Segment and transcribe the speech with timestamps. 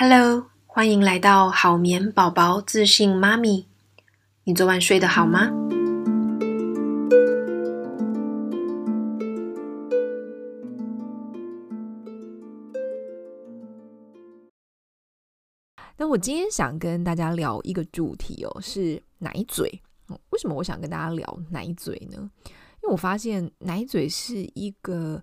[0.00, 3.66] Hello，欢迎来到好眠宝宝自信妈咪。
[4.44, 5.50] 你昨晚睡得好吗？
[15.96, 19.82] 那我今天想跟大家聊一个主题哦，是奶嘴。
[20.30, 22.30] 为什么我想跟大家聊奶嘴呢？
[22.44, 25.20] 因为我发现奶嘴是一个。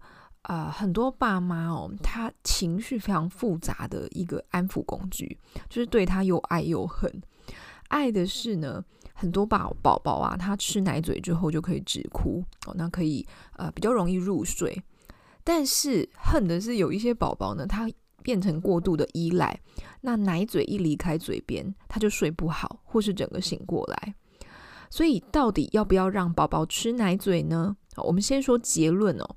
[0.47, 5.37] 啊、呃，很多爸妈哦，他情绪非常复杂的一个安抚工具，
[5.69, 7.11] 就是对他又爱又恨。
[7.87, 13.25] 爱的是呢，很多宝宝宝啊，他吃奶嘴之后就可以止哭哦，那可以
[13.57, 14.79] 呃比较容易入睡。
[15.43, 17.89] 但是恨的是有一些宝宝呢，他
[18.21, 19.59] 变成过度的依赖，
[20.01, 24.15] 那奶嘴一离开嘴边，他就睡不好，或是整个醒过来。
[24.89, 27.75] 所以到底要不要让宝宝吃奶嘴呢？
[27.97, 29.35] 我们先说结论哦。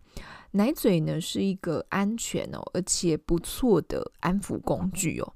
[0.52, 5.32] 奶嘴呢是一个安全哦，而且不错的安抚工具哦。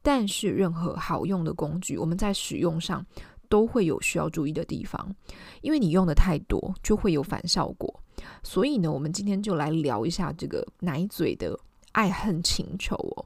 [0.00, 3.04] 但是任何好用的工具，我们在使用上
[3.48, 5.14] 都会有需要注意的地方，
[5.62, 8.02] 因为你用的太多就会有反效果。
[8.42, 11.58] 所以呢，我们今天就来聊一下这个奶嘴的
[11.92, 13.24] 爱恨情仇哦。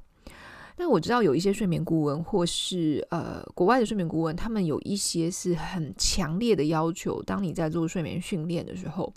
[0.77, 9.13] 那我知道有一些睡眠顾问或是呃国外的睡眠顾问，他们有一些是很强烈的要求，当你在做睡眠训练的时候，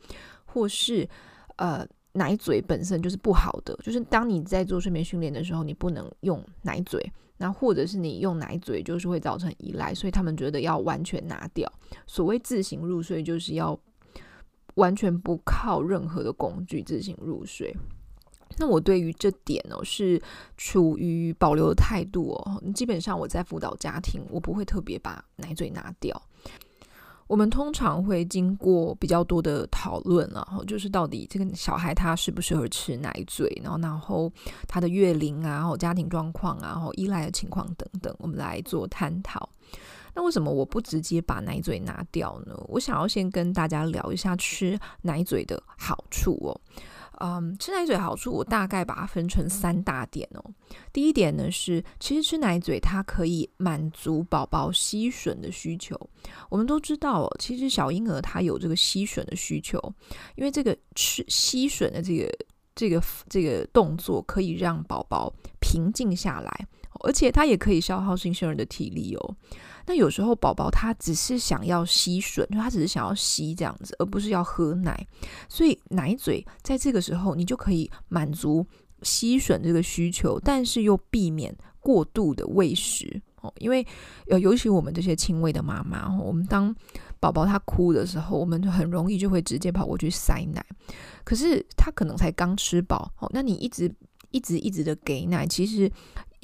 [0.46, 1.10] 或是
[1.58, 1.88] 呃。
[2.14, 11.72] 奶嘴本身就是不好的，就是当你在做睡眠训练的时候，你不能用奶嘴，那或者是你用奶嘴，就是会造成依赖，所以他们觉得要完全拿掉。
[12.06, 13.80] 所谓自行入睡，就是要
[14.76, 17.76] 完全不靠任何的工具自行入睡。
[18.58, 20.22] 那我对于这点哦，是
[20.58, 22.62] 处于保留态度哦。
[22.76, 26.22] 基本上我在辅导家庭，我不会特别把奶嘴拿掉。
[27.32, 34.30] 我们通常会经过比较多的讨论，然后就是到底这个小孩他适不适合吃奶嘴，然后然后
[34.68, 39.48] 他的月龄啊，然后家庭状况啊，然后依赖的情况等等，我们来做探讨。
[40.14, 42.54] 那为什么我不直接把奶嘴拿掉呢？
[42.68, 46.52] 我想要先跟大家聊一下吃奶嘴的好处哦。
[47.24, 50.44] 嗯，吃奶嘴好处，我大概把它分成三大点哦。
[50.92, 55.96] 第一点呢是，其实吃奶嘴它可以满足宝宝吸吮的需求。
[56.50, 59.80] 我们都知道哦，其实小婴儿他有这个吸吮的需求，
[60.36, 62.28] 因为这个吃吸吮的这个
[62.74, 66.68] 这个这个动作可以让宝宝平静下来，
[67.04, 69.36] 而且它也可以消耗新生儿的体力哦。
[69.88, 75.08] 那有时候宝宝他只是想要吸吮，就他只是想要吸这样子，而不是要喝奶。
[75.50, 78.66] 所以奶嘴在这个时候，你就可以满足
[79.02, 83.52] 吸吮这个需求，但是又避免过度的喂食哦。
[83.58, 83.86] 因为
[84.28, 86.74] 呃，尤其我们这些亲喂的妈妈，我们当
[87.20, 90.64] 宝宝他哭的时候，我们就很容易就会直接跑过去塞奶。
[91.24, 93.92] 可是他可能才刚吃饱哦，那你一直
[94.30, 95.92] 一直一直的给奶，其实。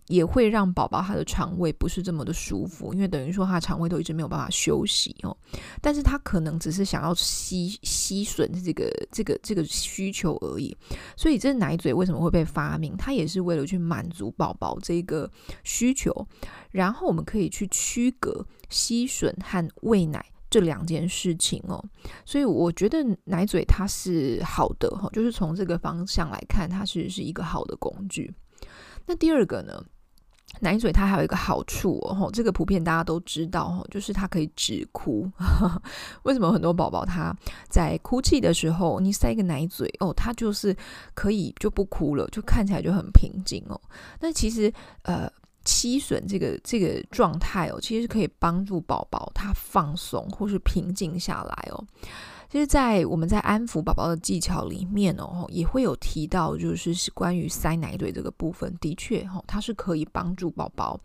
[0.07, 5.35] 也会让宝宝他的肠胃不是这么的舒服，因为等于说他肠胃都一直没有办法休息哦。
[5.81, 10.75] 但是他可能只是想要吸吸吮这个这个这个需求而已。
[11.15, 12.95] 所以这奶嘴为什么会被发明？
[12.97, 15.29] 它也是为了去满足宝宝这个
[15.63, 16.25] 需求。
[16.71, 21.83] 然后我们可以去区隔吸吮和喂奶这两件事情哦。
[22.25, 28.33] 所以我觉得奶嘴它是好的哈，就是从这个方向来看，它是是一个好的工具。
[29.05, 29.83] 那第二个呢？
[30.59, 35.29] 奶嘴它还有一个好处哦，这个普遍大家都知道哦，就是它可以止哭。
[36.23, 37.35] 为什么很多宝宝他
[37.69, 40.75] 在哭泣的时候，你塞一个奶嘴哦，他就是
[41.13, 43.79] 可以就不哭了，就看起来就很平静哦。
[44.19, 44.71] 那其实
[45.03, 45.29] 呃，
[45.65, 51.83] 吸吮这个这个状态哦，其实是可以帮助宝宝他放松或是平静下来哦。
[52.49, 60.99] 其实，在我们在安抚宝宝的技巧里面哦，也会有提到，就是关于塞奶嘴这个部分，的确哈，它是可以帮助宝宝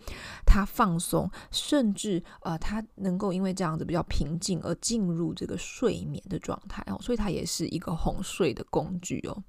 [0.46, 9.42] 他放松，甚至呃，他能够因为这样子比较平静而进入这个睡眠的状态哦，所以它也是一个哄睡的工具哦。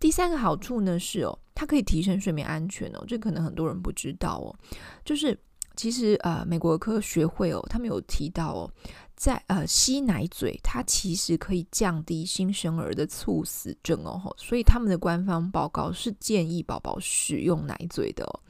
[0.00, 4.56] 第三个好处呢是哦，它可以提升睡眠安全哦，这可能很多人不知道哦，
[5.04, 5.38] 就是
[5.76, 8.70] 其实呃，美国科学会哦，他们有提到哦。
[9.16, 18.40] 在呃吸奶嘴，它其实可以降低新生儿的猝死症哦，所以他们的官方报告是建议宝宝使用奶嘴的哦。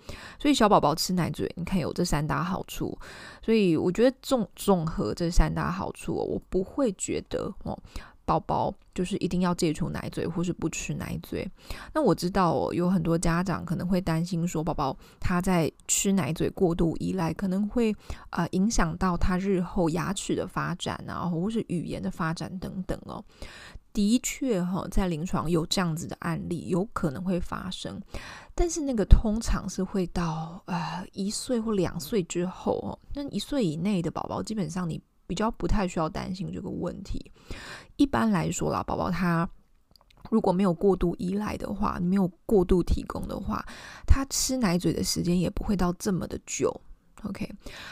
[0.40, 2.98] 所以小宝宝吃奶嘴，你看有这三大好处，
[3.42, 7.78] 所以我觉得综综合这三大好处哦，我不会觉得哦，
[8.24, 11.50] 宝宝就是一定要戒除奶嘴或是不吃奶嘴。
[11.92, 17.92] 那我知道哦，有很多家长可能会担心说，宝宝他在吃奶嘴过度依赖，可能会
[18.30, 23.24] 啊、呃、影响到他日后牙齿的发展啊，或是语言的发展等等哦。
[23.92, 28.00] 的确哈，在临床有这样子的案例，有可能会发生，
[28.52, 32.98] 但是那个通常是会到呃一岁或两岁之后哦。
[33.14, 37.30] 那一岁以内的宝宝，基本上你比较不太需要担心这个问题。
[37.96, 39.48] 一般来说啦，宝宝他
[40.30, 43.64] 如果没有过度依赖的话，没有过度提供的话，
[44.06, 46.74] 他吃奶嘴的时间也不会到这么的久。
[47.24, 47.48] OK，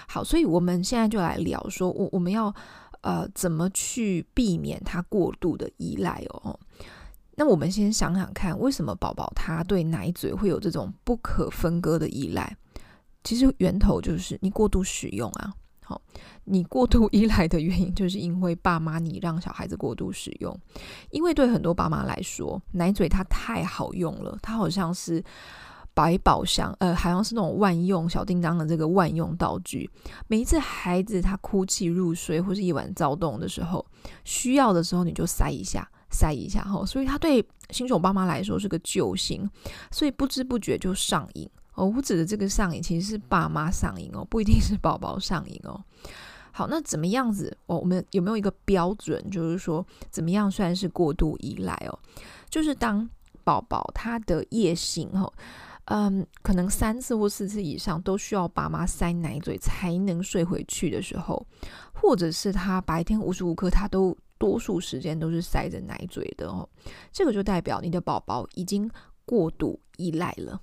[0.08, 2.54] 好，所以我们现在就来聊说，我我们要。
[3.02, 6.56] 呃，怎么去避免他过度的依赖哦？
[7.34, 12.56] 那我们先想想看，为什么宝宝他对奶嘴会有这种不可分割的依赖？
[13.24, 15.52] 其实源头就是你过度使用啊。
[16.44, 20.56] 你过度依赖的原因，就是因为爸妈你让小孩子过度使用。
[21.10, 25.22] 因为对很多爸妈来说，奶嘴它太好用了，它好像是。
[25.94, 29.90] 百宝箱，呃，好像是那种万用小叮当的这个万用道具。
[30.26, 33.84] 每一次孩子他哭泣入睡或是一晚躁动的时候，
[34.24, 36.82] 需要的时候你就塞一下，塞一下哈。
[36.86, 39.46] 所以他对新手爸妈来说是个救星，
[39.90, 41.92] 所以不知不觉就上瘾哦。
[41.96, 45.82] 我指的这个上瘾其实是爸妈上瘾哦，不一定是宝宝上瘾哦。
[46.50, 47.56] 好，那怎么样子？
[47.66, 49.30] 哦，我们有没有一个标准？
[49.30, 51.98] 就是说，怎么样算是过度依赖哦？
[52.50, 53.08] 就是当
[53.42, 55.32] 宝宝他的夜醒哈。
[55.86, 61.44] 嗯，可能三次或四次以上都需要爸妈塞奶嘴才能睡回去的时候，
[61.92, 66.68] 或者是他白天无时无刻他都多数时间都是塞着奶嘴的哦，
[67.10, 68.88] 这个就代表你的宝宝已经
[69.24, 70.60] 过度依赖了。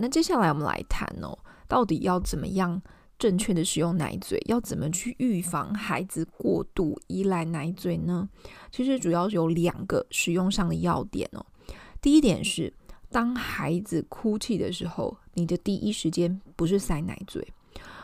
[0.00, 2.80] 那接下来我们来谈哦，到底要怎么样
[3.18, 4.40] 正确的使用奶嘴？
[4.46, 8.28] 要怎么去预防孩子过度依赖奶嘴呢？
[8.70, 11.44] 其实主要有两个使用上的要点哦。
[12.00, 12.72] 第一点是，
[13.10, 17.46] 当孩子哭泣的时候，你的第一时间不是塞奶嘴。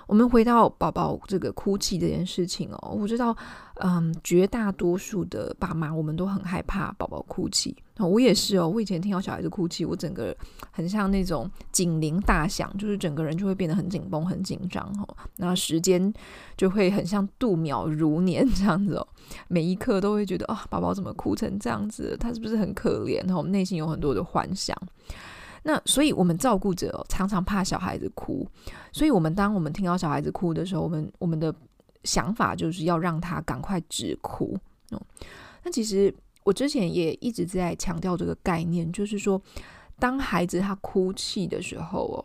[0.06, 3.36] 我们回到宝宝这个哭泣这件事情哦，我知道，
[3.76, 8.68] 嗯，绝大多数的爸妈我们都很害怕宝宝哭泣，我也是哦。
[8.68, 10.36] 我以前听到小孩子哭泣，我整个
[10.70, 15.16] 很像那种警铃大响，就是整个人就会变得很紧绷、很紧张哦。
[15.36, 16.12] 那时间
[16.56, 19.08] 就会很像度秒如年这样子哦，
[19.48, 22.16] 每一刻都会觉得啊，宝宝怎么哭成这样子？
[22.20, 23.22] 他是不是很可怜？
[23.34, 24.76] 我们内心有很多的幻想。
[25.66, 28.46] 那所以，我们照顾者，常常怕小孩子哭，
[28.92, 31.52] 所以我们当我们听到小孩子哭的时候，我们我们的
[32.04, 34.56] 想法就是要让他赶快止哭。
[35.62, 39.40] 那其实我之前也一直在强调这个概念，就是说，
[39.98, 42.20] 当孩子他哭泣的时候哦，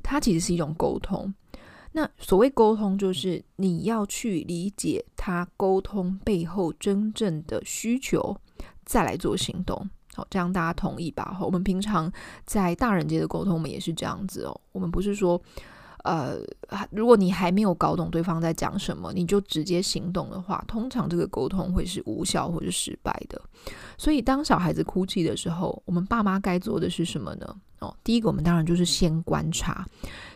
[0.00, 1.34] 他其实是一种沟通。
[1.90, 8.36] 那所谓沟通，就是你要去理解他沟通背后真正的需求，
[8.84, 9.90] 再来做行动。
[10.14, 11.36] 好，这样大家同意吧？
[11.40, 12.10] 我们平常
[12.44, 14.60] 在大人间的沟通，我们也是这样子哦。
[14.72, 15.40] 我们不是说，
[16.04, 16.36] 呃，
[16.90, 23.40] 如果你还没有搞懂对方在讲什么，你就直接行动的话，通常这个沟通会是无效或者失败的。
[23.98, 27.56] 所以，当小孩子哭泣的时候，我们爸妈该做的是什么呢？
[27.80, 29.84] 哦，第一个，我们当然就是先观察，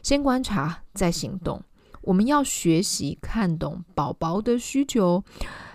[0.02, 1.62] 先观察再行动。
[2.02, 5.22] 我们要学习看懂宝宝的需求。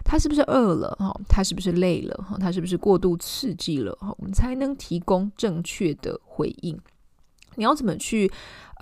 [0.06, 0.96] 他是不是饿了？
[1.00, 2.16] 哈，他是不是累了？
[2.28, 3.96] 哈，他是不是过度刺激了？
[4.02, 6.78] 哈，我们才能提供正确的回应。
[7.56, 8.30] 你要怎么去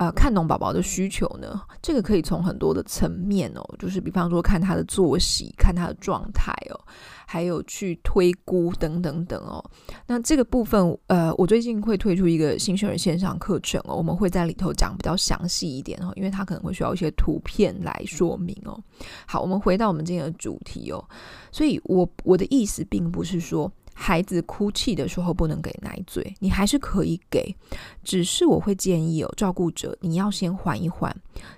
[0.01, 1.61] 呃看懂宝宝的需求呢？
[1.79, 6.81] 这个可以从很多的层面哦，就是比方说看他的作息，看他的状态哦，
[7.27, 9.63] 还有去推估等等等哦。
[10.07, 18.83] 那这个部分呃，我最近会推出一个新生儿线上课程哦，我们会在里头讲比较详细一点哦，因为它可能会需要一些图片来说明哦。
[19.27, 21.05] 好，我们回到我们今天的主题哦，
[21.51, 23.71] 所以我我的意思并不是说。
[24.01, 27.55] 孩子哭泣的时候不能给奶嘴，你还是可以给，
[28.03, 31.15] 只是我会建议哦，照顾者你要先缓一缓，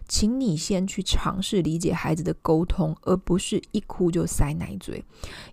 [0.09, 5.01] 请你先去尝试理解孩子的沟通，而不是一哭就塞奶嘴。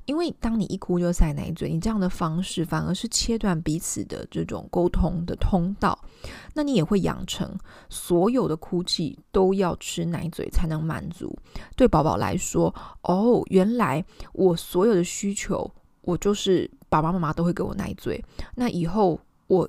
[0.04, 5.96] 因为当你一哭就塞奶嘴，你这样的方式反而是切断彼此的这种沟通的通道，
[6.54, 7.56] 那你也会养成
[7.88, 11.38] 所有的哭泣都要吃奶嘴才能满足。
[11.76, 15.70] 对宝宝来说，哦，原来我所有的需求。
[16.02, 18.22] 我就是爸爸妈妈都会给我奶嘴，
[18.54, 19.66] 那以后我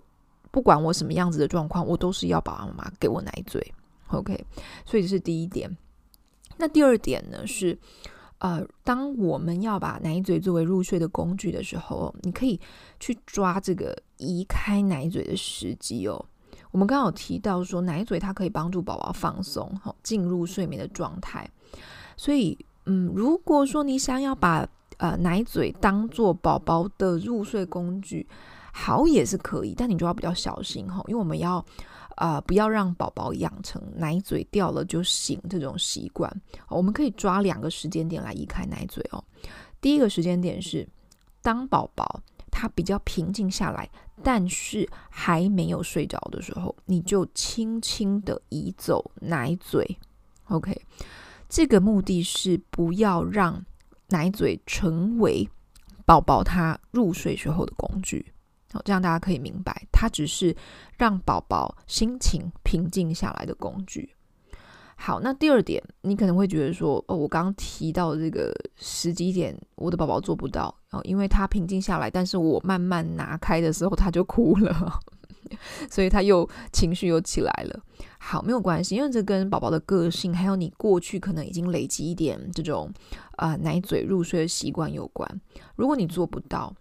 [0.52, 3.74] 不管我什么样子的状况，我都是要爸爸妈妈给我奶嘴
[4.08, 4.44] ，OK？
[4.86, 5.78] 所以这是第一点。
[6.58, 7.78] 那第二点呢是，
[8.40, 12.60] 呃，当我们要把奶嘴作为入睡的工具的时候，你可以
[13.00, 16.26] 去抓这个移开奶嘴的时机哦。
[16.72, 21.50] 我们刚刚有提到说，奶嘴它可以帮助宝宝放松，好进入睡眠的状态。
[22.18, 24.68] 所以，嗯，如果说你想要把
[25.02, 28.28] 呃奶嘴当做宝宝的入睡工具，
[28.72, 31.66] 好也是可以，但你就要比较小心哈，因为我们要、
[32.18, 36.32] 呃、不要让宝宝养成奶嘴掉了就醒这种习惯。
[36.70, 39.24] 我们可以抓两个时间点来移开奶嘴哦。
[39.82, 40.88] 第一个时间点是
[41.42, 43.90] 当宝宝他比较平静下来，
[44.22, 49.98] 但是还没有睡着的时候，你就轻轻的移走奶嘴。
[50.50, 50.80] OK，
[51.50, 53.66] 这个目的是不要让
[54.12, 55.50] 奶嘴成为
[56.06, 58.32] 宝宝他入睡时候的工具。
[58.72, 60.56] 好，这样大家可以明白，它只是
[60.98, 64.16] 让宝宝心情平静下来的工具。
[64.96, 75.00] 好，那第二点，你可能会觉得说，哦，我刚刚提到这个十几点，我的宝宝做不到哦，因为他平静下来，但是我慢慢拿开的时候，他就哭了，
[75.90, 77.80] 所以他又情绪又起来了。
[78.24, 82.90] 好，没有关系，因为这跟宝宝的个性，还有你过去可能已经累积一点这种
[83.36, 85.42] 啊、呃、奶嘴入睡的习惯有关。
[85.76, 86.72] 如果你做不到，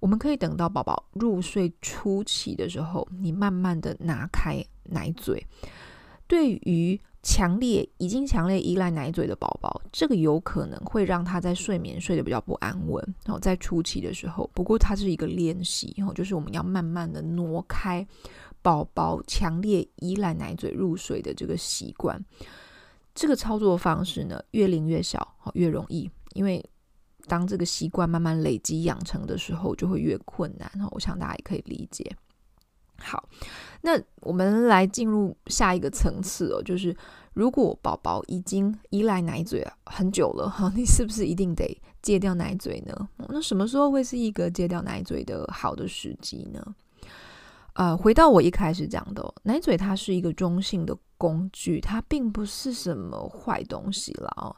[0.00, 5.46] 我们可以等到宝宝入睡初期的时候，你慢慢的拿开奶嘴。
[6.26, 13.14] 对于强烈已经强烈依赖奶嘴的宝宝，这个有可能会让他在睡眠睡得比较不安稳。
[13.26, 18.04] 然后在初期的时候，不过它是一个练习，然后就是我们要慢慢的挪开
[18.62, 22.24] 宝宝强烈依赖奶嘴入睡的这个习惯。
[23.14, 26.64] 这个操作方式呢，越龄越小，越容易，因为。
[27.28, 30.68] 当这个习惯慢慢累积养成的时候，就会越困难。
[30.90, 32.04] 我想大家也可以理解。
[32.98, 33.28] 好，
[33.80, 33.92] 那
[34.22, 36.92] 我们来进入下一个层次哦，就是
[37.32, 43.08] 如果宝宝已经依赖奶嘴很久了哈，你是不是一定得戒掉奶嘴呢？
[43.28, 46.74] 那什么时候会是一个戒掉奶嘴的好的时机呢？
[47.74, 54.54] 呃，回到我一开始讲的，奶嘴它是一个中性的工具，它并不是什么坏东西了哦。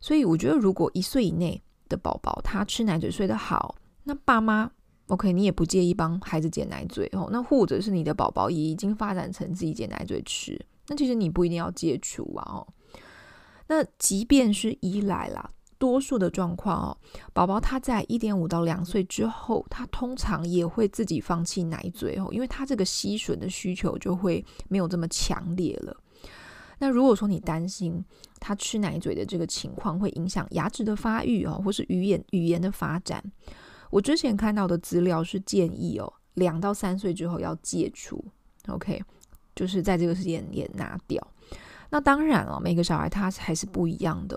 [0.00, 4.70] 所以我觉得，如果一岁以内，的宝宝他吃奶嘴睡得好，那爸妈
[5.08, 7.28] OK，你也不介意帮孩子戒奶嘴哦。
[7.30, 10.58] 那或者是你的宝宝也已经发展成自己戒奶嘴吃，
[10.88, 12.66] 那其实你不一定要戒除啊哦。
[13.68, 15.50] 那即便是依赖啦，
[15.82, 16.96] 多数的状况哦，
[17.32, 25.96] 宝宝他在一点五到两岁之后，他通常也会自己放弃奶嘴哦，因为他这个吸吮的需求就会没有这么强烈了。
[26.78, 28.00] 那如果说你担心
[28.38, 33.20] 他吃奶嘴的这个情况会影响牙齿的发育哦，或是语言语言的发展，
[33.90, 38.24] 我之前看到的资料是建议哦，两到三岁之后要戒除
[38.68, 39.02] ，OK，
[39.56, 41.20] 就是在这个时间点拿掉。
[41.92, 44.34] 那当然了，每个小孩他还是不一样的，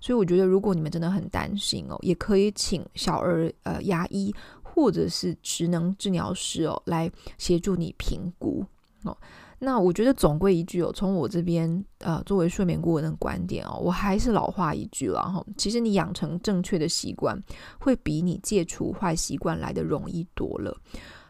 [0.00, 7.08] 所以我觉得如果你们真的很担心哦，也可以请小儿呃牙医或者是职能治疗师哦来
[7.38, 8.64] 协助你评估
[9.04, 9.16] 哦。
[9.60, 17.40] 那我觉得总归一句哦，从我这边呃作为睡眠顾问的观点哦，我还是老话一句了哈，其实你养成正确的习惯，
[17.78, 20.76] 会比你戒除坏习惯来的容易多了。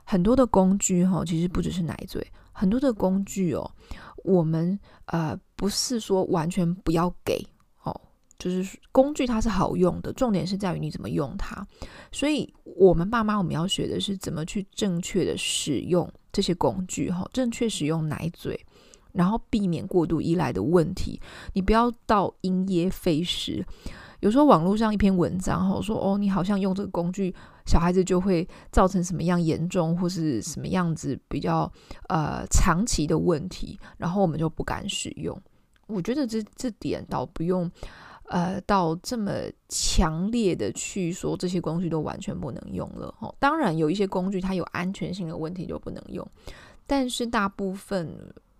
[0.04, 3.68] 很多的工具哈，其实不只是奶嘴，很多的工具哦，
[4.26, 7.42] 我们呃不是说完全不要给
[7.82, 7.98] 哦，
[8.38, 11.66] 就是工具它是好用的，重点是在于你怎么用它。
[12.12, 16.06] 所以我们爸妈我们要学的是怎么去正确的使用。
[16.32, 18.60] 这些工具哈，正确使用奶嘴，
[19.12, 21.18] 然后避免过度依赖的问题。
[21.54, 23.64] 你不要到因噎废食。
[24.20, 27.34] 有时候网络上一篇文章哈说哦，你好像用这个工具，
[27.66, 31.70] 小孩子就会造成什么样严重或是什么样子比较
[32.08, 35.40] 呃长期的问题，然后我们就不敢使用。
[35.86, 37.70] 我觉得这这点倒不用。
[38.28, 39.30] 呃，到这么
[39.68, 43.32] 强烈的去说这些工具都完全不能用了哦。
[43.38, 46.28] 当然有一些工具它有安全性的问题就不能用，
[46.88, 48.12] 但是大部分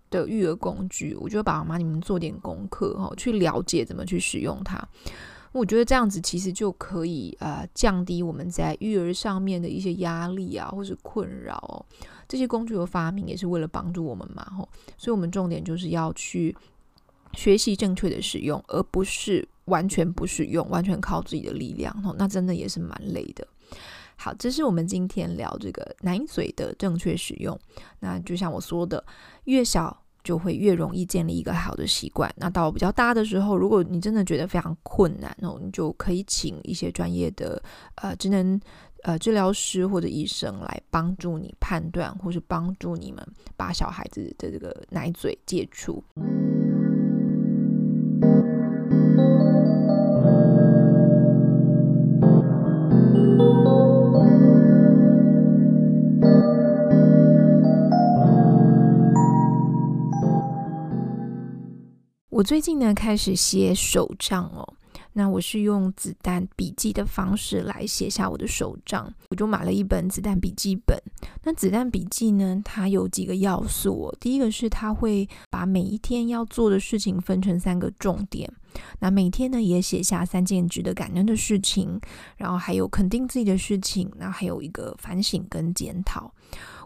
[0.09, 4.81] 的育儿工具，我觉得爸爸妈妈你们做点功课哈，去了解怎么去使用它。
[5.57, 11.85] 我觉得这样子其实就可以呃降低我们在育儿上面的一些压力啊，或是困扰哦。
[12.27, 14.67] 这些工具的发明也是为了帮助我们嘛，吼。
[14.97, 16.55] 所以我们重点就是要去
[17.33, 19.47] 学习正确的使用，而不是。
[19.67, 23.45] 完全不使用，完全靠自己的力量，哦那真的也是蛮累的。
[24.15, 27.59] 好，这是我们今天聊这个奶嘴的正确使用。
[27.99, 29.03] 那就像我说的，
[29.43, 32.29] 越小就会越容易建立一个好的习惯。
[32.35, 37.63] 那到比较大的时候，如果你真的觉得非常困难哦，你就可以请一些专业的
[37.95, 38.59] 呃职能
[39.03, 46.03] 呃治疗师或者医生来帮助你判断，或是帮助你们把小孩子的这个奶嘴戒除。
[62.37, 64.75] 我最近呢开始写手账哦。
[65.13, 70.95] 那我是用子弹笔记的方式来写下我的手账，我就买了一本子弹笔记本。
[71.43, 74.15] 那子弹笔记呢，它有几个要素哦。
[74.19, 78.47] 第一个是它会把每一天要做的事情分成三个重点，
[78.99, 81.99] 那每天呢也写下三件值得感恩的事情，
[82.37, 86.31] 然后还有肯定自己的事情，那还有一个反省跟检讨。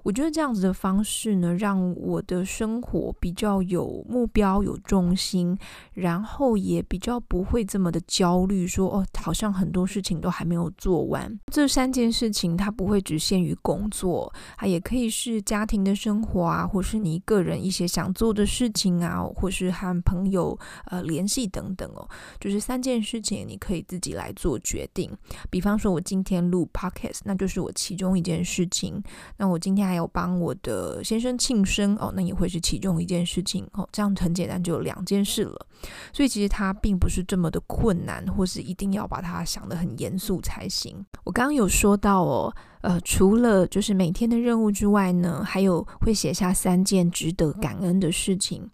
[0.03, 5.55] 我觉得这样子的方式呢，让我的生活比较有目标、有重心，
[5.93, 11.39] 然后也比较不会这么的焦虑，说哦，好像很多事情都还没有做完。
[11.51, 22.09] 这三件事情它不会只限于工作，它也可以是家庭的生活啊，或是你个人一些想做的事情啊，或是和朋友呃联系等等哦。
[22.39, 25.11] 就是三件事情你可以自己来做决定。
[25.51, 28.99] 比方说，我今天录 podcast，那就是我其中一件事情。
[29.37, 29.90] 那我今天。
[29.91, 33.85] 还有帮我的先生庆生哦，那也会是其中一件事情哦。
[33.91, 35.67] 这样很简单，就有两件事了。
[36.13, 41.05] 所以其实它并不是这么的困难，或是一定要把它想得很严肃才行。
[41.25, 48.65] 我刚刚有说到哦，呃，除了就是每天的任务之外呢，还有会写下三件值得感恩的事情。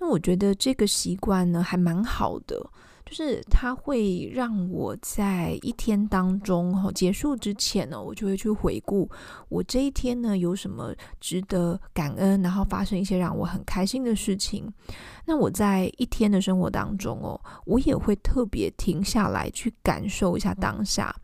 [0.00, 2.70] 那我觉得这个习惯呢，还蛮好的。
[3.14, 9.08] 是它会让我在一天当中哈结束之前呢，我就会去回顾
[9.48, 14.68] 我这一天呢有什么值得感恩，然后发生一些让我很开心的事情。
[15.26, 21.14] 那我在一天的生活当中哦，我也会特别停下来去感受一下当下。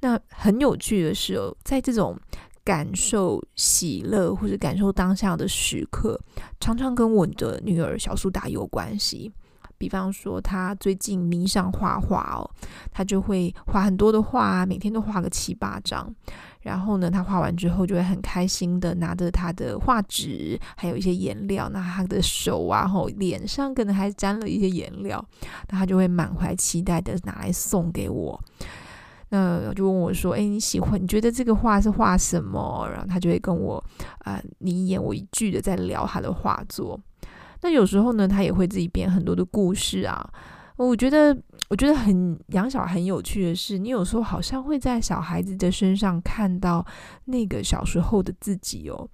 [0.00, 2.16] 那很有趣的是哦，在这种
[2.62, 6.18] 感受喜乐或者感受当下的时刻，
[6.60, 9.32] 常常跟我的女儿小苏打有关系。
[9.78, 12.48] 比方说，他最近迷上画画哦，
[12.90, 16.14] 他就会画很多的画，每天都画个七八张。
[16.62, 25.22] 然后呢，他画完之后就会很开心的拿着他的画纸，还有一些颜料，那他的手啊，后脸上可能还沾了一些颜料，
[25.68, 28.40] 那他就会满怀期待的拿来送给我。
[29.30, 31.02] 那就问我说：“哎，你喜欢？
[31.02, 33.82] 你觉得这个画是画什么？”然后他就会跟我
[34.18, 36.98] 啊，你一言我一句的在聊他的画作。
[37.64, 40.22] 那有时候呢，他也会自己编很多的故事啊。
[40.76, 41.34] 我觉得，
[41.70, 46.84] 我觉得很养小孩很有趣的是，你有时候好像会在小孩子的身上看到
[47.24, 49.08] 那个小时候的自己哦。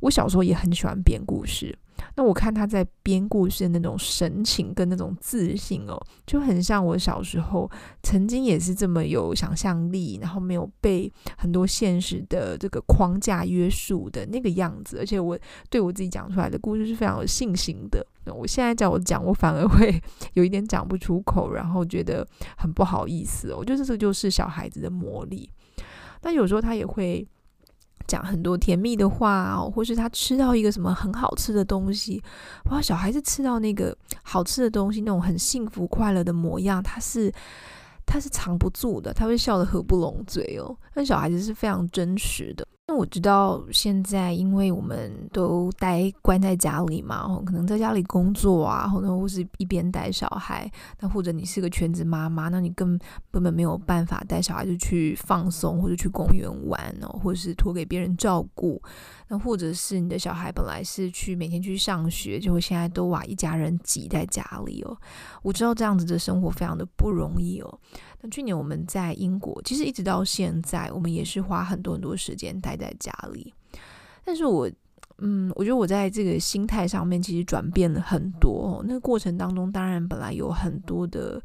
[0.00, 1.76] 我小时候也很喜欢编故事。
[2.16, 5.96] 那我看他在编故事的那种神情跟那种自信哦，
[6.26, 7.70] 就很像我小时候
[8.02, 14.98] 曾经也是这么有想象力，然后没有被很多现实的这个框架约束的那个样子。
[14.98, 18.04] 而且我对我自己讲出来的故事是非常有信心的。
[18.24, 20.02] 那我现在叫我讲，我反而会
[20.34, 23.54] 有一点讲不出口，然后觉得很不好意思。
[23.54, 25.48] 我觉得这就是小孩子的魔力。
[26.20, 27.26] 但有时候他也会。
[28.06, 32.22] 讲很多甜蜜的话，或是他吃到一个什么很好吃的东西，
[32.70, 32.80] 哇！
[32.80, 37.32] 小孩子吃到那个好吃的东西，那种很幸福快乐的模样，他是
[38.04, 40.76] 他是藏不住的，他会笑得合不拢嘴哦。
[40.94, 42.66] 那小孩子是非常真实的。
[42.90, 52.98] 那我知道现在，因为我们都待关在家里嘛，可能在家里工作啊，或者或是一边带小孩，那或者你是个全职妈妈，那你根
[53.30, 58.82] 根本没有办法带小孩就去放松，或者去公园玩哦，或者是托给别人照顾，
[59.32, 64.96] 那或者是你的小孩本来是去每天去上学，就会现在都把一家人挤在家里哦。
[65.40, 67.78] 我知道这样子的生活非常的不容易哦。
[68.20, 73.54] 那去年我们在英国，其实一直到现在，我们也是花很多很多时间待在家里。
[74.24, 74.68] 但是我，
[75.18, 78.84] 嗯，我觉得我在这个心态上面其实转变了很多。
[78.84, 81.40] 那个过程当中，当然本来有很多的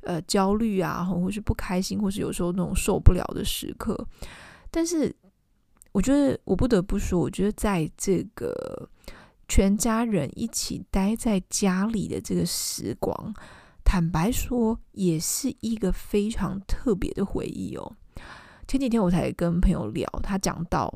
[0.00, 4.04] 呃焦虑啊，或是不开心，或是有时候那种受不了的时刻。
[4.70, 5.14] 但是，
[5.92, 8.88] 我觉得我不得不说，我觉得在这个
[9.48, 13.34] 全家人一起待在家里的这个时光。
[13.84, 17.96] 坦白说，也是一个非常特别的回忆哦。
[18.66, 20.92] 前几天我才跟朋友聊，他讲到，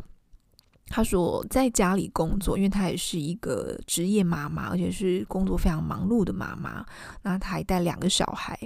[0.88, 6.84] 他说在家里工作，因为他也是一个职业妈妈，而且是工作非常忙碌的妈妈。
[7.22, 8.58] 那他还带两个小孩，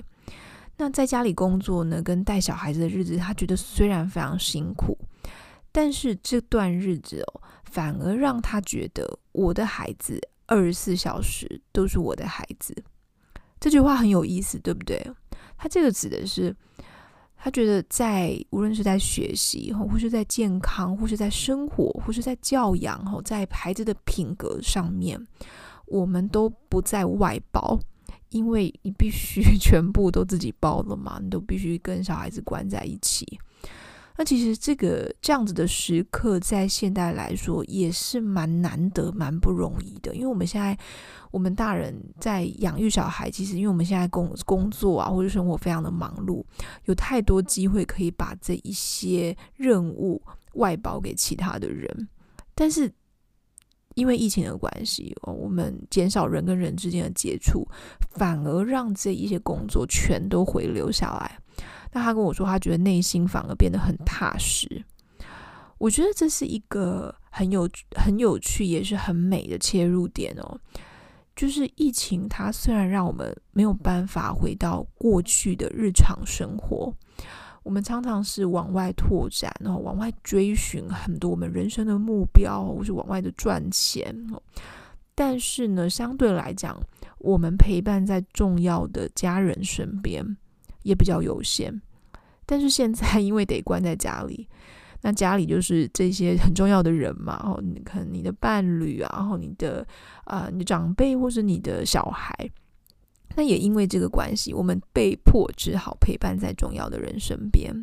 [0.77, 4.99] 那在家里工作呢，跟带小孩子的日子，他觉得虽然非常辛苦，
[5.77, 12.75] 但是这段日子哦，反而让他觉得我的孩子二十四小时都是我的孩子。
[13.61, 14.99] 这句话很有意思，对不对？
[15.59, 16.57] 他这个指的是，
[17.37, 25.23] 他觉得在无论是在学习，或是在健康，或是在生活，或是在教养，在孩子的品格上面，
[25.85, 27.79] 我们都不再外包，
[28.31, 33.39] 因为你必须 全部都自己包了嘛，你都必须跟小孩子关在一起。
[34.19, 40.15] 那其实这个这样子的时刻，在现代来说也是蛮难得、蛮不容易的。
[40.15, 40.77] 因为我们现在，
[41.31, 46.43] 我们大人在养育小孩，其实因为我们现在工工作啊，或者生活非常的忙碌，
[46.87, 50.23] 有太多机会可以把这一些任务
[50.55, 52.09] 外包给其他的人。
[52.55, 52.91] 但是
[53.97, 57.69] 因为疫情的关系，哦我们减少人跟人之间的接触，
[58.13, 61.39] 反而让这一些工作全都回流下来。
[61.93, 64.85] 那他跟我说，他觉得内心反而变得很踏实。
[65.79, 70.59] 我觉得这是一个很有很有趣，也是很美的切入点哦。
[71.35, 76.91] 就是疫情，它虽然让我们没有办法回到过去的日常生活，
[77.63, 84.17] 我们常常是往外拓展，然后往外追寻很多我们人生的目标，或是往外的赚钱。
[85.15, 86.75] 但是呢，相对来讲，
[87.19, 90.39] 我们陪伴在重要的家人身边。
[90.87, 91.81] 也比较有限，
[92.47, 94.49] 但是现在因为得关在家里，
[95.03, 99.85] 那家里就是这些很重要的人嘛，然后你可能你的伴侣啊，然后你的
[100.25, 102.33] 啊、你的长辈或是你的小孩，
[103.35, 107.75] 那也因为这个关系，我们被迫只好陪伴在重要的人身边，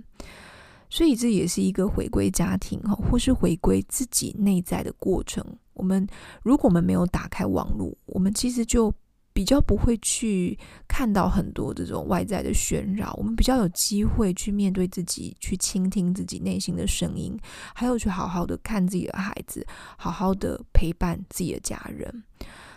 [0.90, 5.46] 所以这也是一个回归家庭哈，或是回归自己内在的过程。
[5.74, 6.08] 我们
[6.42, 8.94] 如果我们没有打开网络，我们其实就。
[9.34, 17.38] 比较不会去看到很多这种外在的喧扰，我们比较有机会去面对自己，去倾听自己内心的声音，
[17.74, 19.66] 还有去好好的看自己的孩子，
[19.98, 22.24] 好好的陪伴自己的家人。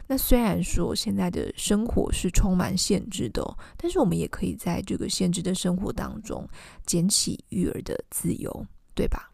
[0.08, 3.42] 那虽然说现在的生活是充满限制的，
[3.76, 6.48] 但是我们也可以在这个限制的生活当中
[6.86, 9.30] 捡起育儿的自由，对吧？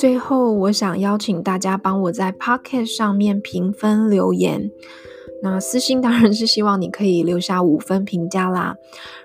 [0.00, 4.70] 最后，我想邀请大家帮我在 Pocket 上面评分留言。
[5.42, 8.76] 那私心当然是希望你可以留下五分评价啦。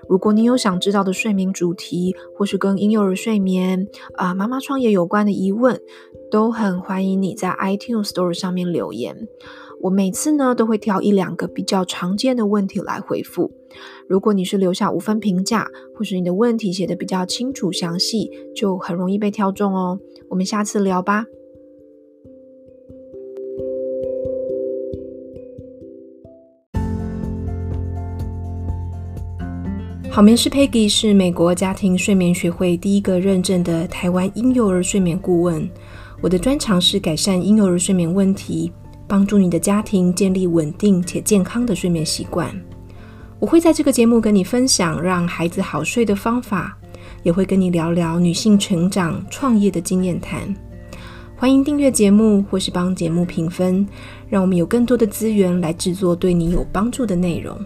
[0.06, 3.86] 如果你有想知道的睡眠主题，或是跟婴幼儿睡眠、
[4.18, 5.80] 啊、呃、妈妈创业有关的疑问，
[6.30, 9.16] 都很欢迎你在 iTunes Store 上面留言。
[9.82, 13.52] 我每次呢都会挑一两个比较常见的问题来回复。
[14.08, 20.00] 如果你是留下五分评价，或是你的问题写得比较清楚详细，就很容易被挑中哦。
[20.30, 21.26] 我们下次聊吧。
[30.10, 35.68] 好眠师 Peggy 是美国家庭睡眠学会第一个认证的台湾婴幼儿睡眠顾问。
[36.22, 38.72] 我的专长是改善婴幼儿睡眠问题。
[39.06, 42.50] 帮助你的家庭建立稳定且健康的睡眠习惯。
[43.38, 46.76] 我会在这个节目跟你分享让孩子好睡的方法，
[47.22, 50.54] 也会跟你聊聊女性成长、创业的经验谈。
[51.36, 53.86] 欢迎订阅节目或是帮节目评分，
[54.28, 57.58] 让我们有更多的资源来制作对你有帮助的内容。